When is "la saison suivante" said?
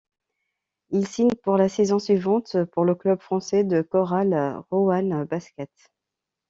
1.57-2.57